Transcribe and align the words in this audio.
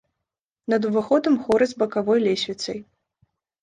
Над 0.75 0.87
уваходам 0.89 1.39
хоры 1.45 1.71
з 1.75 1.79
бакавой 1.85 2.19
лесвіцай. 2.29 2.77